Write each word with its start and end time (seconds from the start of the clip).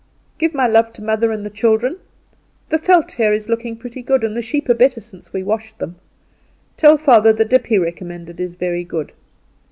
"Give 0.39 0.55
my 0.55 0.65
love 0.65 0.91
to 0.93 1.03
mother 1.03 1.31
and 1.31 1.45
the 1.45 1.51
children. 1.51 1.97
The 2.69 2.79
veld 2.79 3.11
here 3.11 3.31
is 3.33 3.49
looking 3.49 3.75
pretty 3.75 4.01
good, 4.01 4.23
and 4.23 4.35
the 4.35 4.41
sheep 4.41 4.67
are 4.67 4.73
better 4.73 4.99
since 4.99 5.31
we 5.31 5.43
washed 5.43 5.77
them. 5.77 5.97
Tell 6.75 6.97
father 6.97 7.31
the 7.31 7.45
dip 7.45 7.67
he 7.67 7.77
recommended 7.77 8.39
is 8.39 8.55
very 8.55 8.83
good. 8.83 9.11